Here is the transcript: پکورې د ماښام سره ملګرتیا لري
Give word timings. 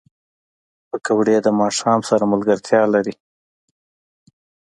پکورې 0.89 1.37
د 1.41 1.47
ماښام 1.61 1.99
سره 2.09 2.23
ملګرتیا 2.33 2.81
لري 2.93 3.15